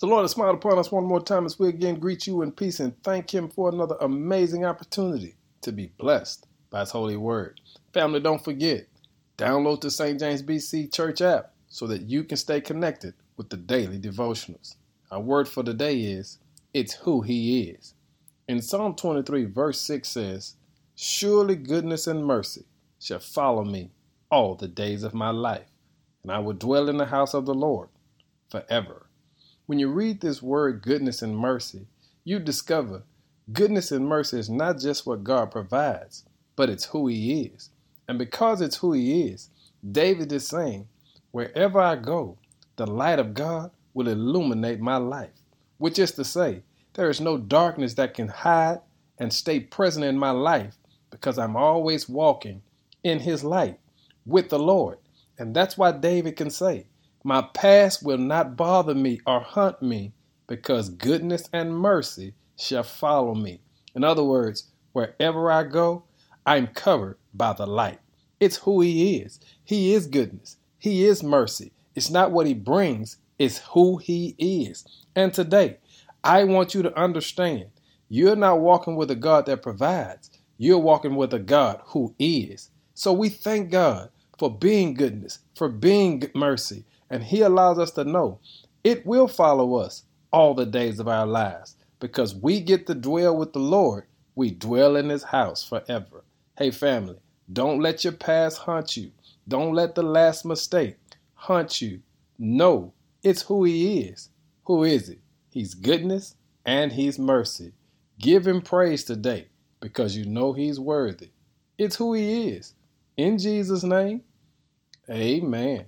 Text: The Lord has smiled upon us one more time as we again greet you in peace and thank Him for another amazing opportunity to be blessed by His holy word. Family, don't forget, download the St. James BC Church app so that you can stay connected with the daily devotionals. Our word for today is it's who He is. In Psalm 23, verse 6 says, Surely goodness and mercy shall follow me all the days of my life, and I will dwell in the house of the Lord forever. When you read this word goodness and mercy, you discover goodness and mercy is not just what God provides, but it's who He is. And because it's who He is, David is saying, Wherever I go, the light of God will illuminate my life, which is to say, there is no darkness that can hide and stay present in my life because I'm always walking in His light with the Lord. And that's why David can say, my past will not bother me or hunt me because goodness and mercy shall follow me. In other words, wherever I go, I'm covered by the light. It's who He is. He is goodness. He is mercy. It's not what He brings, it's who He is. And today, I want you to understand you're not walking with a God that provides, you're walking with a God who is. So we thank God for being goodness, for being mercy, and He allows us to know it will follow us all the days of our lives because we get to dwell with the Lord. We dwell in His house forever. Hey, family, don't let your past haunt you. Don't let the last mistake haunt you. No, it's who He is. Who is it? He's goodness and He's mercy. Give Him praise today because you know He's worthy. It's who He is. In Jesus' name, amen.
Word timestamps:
The 0.00 0.06
Lord 0.06 0.22
has 0.22 0.30
smiled 0.30 0.54
upon 0.54 0.78
us 0.78 0.92
one 0.92 1.06
more 1.06 1.20
time 1.20 1.44
as 1.44 1.58
we 1.58 1.68
again 1.68 1.98
greet 1.98 2.28
you 2.28 2.42
in 2.42 2.52
peace 2.52 2.78
and 2.78 2.94
thank 3.02 3.34
Him 3.34 3.48
for 3.48 3.68
another 3.68 3.96
amazing 4.00 4.64
opportunity 4.64 5.34
to 5.62 5.72
be 5.72 5.90
blessed 5.98 6.46
by 6.70 6.80
His 6.80 6.92
holy 6.92 7.16
word. 7.16 7.60
Family, 7.92 8.20
don't 8.20 8.44
forget, 8.44 8.86
download 9.36 9.80
the 9.80 9.90
St. 9.90 10.20
James 10.20 10.40
BC 10.40 10.94
Church 10.94 11.20
app 11.20 11.52
so 11.66 11.88
that 11.88 12.02
you 12.02 12.22
can 12.22 12.36
stay 12.36 12.60
connected 12.60 13.14
with 13.36 13.50
the 13.50 13.56
daily 13.56 13.98
devotionals. 13.98 14.76
Our 15.10 15.20
word 15.20 15.48
for 15.48 15.64
today 15.64 15.98
is 15.98 16.38
it's 16.72 16.94
who 16.94 17.22
He 17.22 17.62
is. 17.62 17.94
In 18.46 18.62
Psalm 18.62 18.94
23, 18.94 19.46
verse 19.46 19.80
6 19.80 20.08
says, 20.08 20.54
Surely 20.94 21.56
goodness 21.56 22.06
and 22.06 22.24
mercy 22.24 22.66
shall 23.00 23.18
follow 23.18 23.64
me 23.64 23.90
all 24.30 24.54
the 24.54 24.68
days 24.68 25.02
of 25.02 25.12
my 25.12 25.30
life, 25.30 25.66
and 26.22 26.30
I 26.30 26.38
will 26.38 26.52
dwell 26.52 26.88
in 26.88 26.98
the 26.98 27.06
house 27.06 27.34
of 27.34 27.46
the 27.46 27.54
Lord 27.54 27.88
forever. 28.48 29.07
When 29.68 29.78
you 29.78 29.90
read 29.90 30.22
this 30.22 30.42
word 30.42 30.80
goodness 30.80 31.20
and 31.20 31.36
mercy, 31.36 31.88
you 32.24 32.38
discover 32.38 33.02
goodness 33.52 33.92
and 33.92 34.08
mercy 34.08 34.38
is 34.38 34.48
not 34.48 34.78
just 34.78 35.06
what 35.06 35.22
God 35.22 35.50
provides, 35.50 36.24
but 36.56 36.70
it's 36.70 36.86
who 36.86 37.06
He 37.08 37.42
is. 37.42 37.68
And 38.08 38.18
because 38.18 38.62
it's 38.62 38.76
who 38.78 38.94
He 38.94 39.24
is, 39.28 39.50
David 39.92 40.32
is 40.32 40.48
saying, 40.48 40.88
Wherever 41.32 41.78
I 41.78 41.96
go, 41.96 42.38
the 42.76 42.86
light 42.86 43.18
of 43.18 43.34
God 43.34 43.70
will 43.92 44.08
illuminate 44.08 44.80
my 44.80 44.96
life, 44.96 45.42
which 45.76 45.98
is 45.98 46.12
to 46.12 46.24
say, 46.24 46.62
there 46.94 47.10
is 47.10 47.20
no 47.20 47.36
darkness 47.36 47.92
that 47.96 48.14
can 48.14 48.28
hide 48.28 48.80
and 49.18 49.30
stay 49.30 49.60
present 49.60 50.06
in 50.06 50.16
my 50.16 50.30
life 50.30 50.78
because 51.10 51.38
I'm 51.38 51.56
always 51.56 52.08
walking 52.08 52.62
in 53.04 53.20
His 53.20 53.44
light 53.44 53.80
with 54.24 54.48
the 54.48 54.58
Lord. 54.58 54.96
And 55.38 55.54
that's 55.54 55.76
why 55.76 55.92
David 55.92 56.36
can 56.36 56.48
say, 56.48 56.86
my 57.24 57.42
past 57.42 58.02
will 58.04 58.18
not 58.18 58.56
bother 58.56 58.94
me 58.94 59.20
or 59.26 59.40
hunt 59.40 59.82
me 59.82 60.12
because 60.46 60.88
goodness 60.88 61.48
and 61.52 61.76
mercy 61.76 62.34
shall 62.56 62.82
follow 62.82 63.34
me. 63.34 63.60
In 63.94 64.04
other 64.04 64.24
words, 64.24 64.70
wherever 64.92 65.50
I 65.50 65.64
go, 65.64 66.04
I'm 66.46 66.68
covered 66.68 67.18
by 67.34 67.52
the 67.52 67.66
light. 67.66 67.98
It's 68.40 68.56
who 68.58 68.80
He 68.80 69.18
is. 69.18 69.40
He 69.64 69.92
is 69.94 70.06
goodness. 70.06 70.56
He 70.78 71.04
is 71.04 71.22
mercy. 71.22 71.72
It's 71.94 72.10
not 72.10 72.30
what 72.30 72.46
He 72.46 72.54
brings, 72.54 73.18
it's 73.38 73.58
who 73.58 73.98
He 73.98 74.34
is. 74.38 74.86
And 75.16 75.34
today, 75.34 75.78
I 76.24 76.44
want 76.44 76.74
you 76.74 76.82
to 76.82 76.98
understand 76.98 77.66
you're 78.08 78.36
not 78.36 78.60
walking 78.60 78.96
with 78.96 79.10
a 79.10 79.16
God 79.16 79.46
that 79.46 79.62
provides, 79.62 80.30
you're 80.56 80.78
walking 80.78 81.16
with 81.16 81.34
a 81.34 81.38
God 81.38 81.80
who 81.86 82.14
is. 82.18 82.70
So 82.94 83.12
we 83.12 83.28
thank 83.28 83.70
God 83.70 84.10
for 84.38 84.56
being 84.56 84.94
goodness, 84.94 85.40
for 85.56 85.68
being 85.68 86.22
mercy, 86.34 86.84
and 87.10 87.24
He 87.24 87.42
allows 87.42 87.78
us 87.78 87.90
to 87.92 88.04
know 88.04 88.40
it 88.84 89.04
will 89.06 89.28
follow 89.28 89.76
us 89.76 90.04
all 90.32 90.54
the 90.54 90.66
days 90.66 91.00
of 91.00 91.08
our 91.08 91.26
lives 91.26 91.76
because 92.00 92.34
we 92.34 92.60
get 92.60 92.86
to 92.86 92.94
dwell 92.94 93.36
with 93.36 93.52
the 93.52 93.58
Lord. 93.58 94.04
We 94.34 94.50
dwell 94.50 94.96
in 94.96 95.08
His 95.08 95.24
house 95.24 95.64
forever. 95.64 96.24
Hey, 96.56 96.70
family, 96.70 97.18
don't 97.52 97.80
let 97.80 98.04
your 98.04 98.12
past 98.12 98.58
haunt 98.58 98.96
you. 98.96 99.10
Don't 99.48 99.74
let 99.74 99.94
the 99.94 100.02
last 100.02 100.44
mistake 100.44 100.96
haunt 101.34 101.82
you. 101.82 102.00
No, 102.38 102.92
it's 103.22 103.42
who 103.42 103.64
He 103.64 104.00
is. 104.00 104.30
Who 104.64 104.84
is 104.84 105.08
it? 105.08 105.20
He's 105.50 105.74
goodness 105.74 106.36
and 106.64 106.92
He's 106.92 107.18
mercy. 107.18 107.72
Give 108.18 108.46
Him 108.46 108.62
praise 108.62 109.04
today 109.04 109.48
because 109.80 110.16
you 110.16 110.24
know 110.26 110.52
He's 110.52 110.78
worthy. 110.78 111.30
It's 111.78 111.96
who 111.96 112.14
He 112.14 112.50
is. 112.50 112.74
In 113.16 113.38
Jesus' 113.38 113.82
name, 113.82 114.22
amen. 115.10 115.86